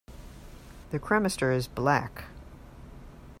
The 0.89 0.97
cremaster 0.99 1.55
is 1.55 1.67
black. 1.67 2.23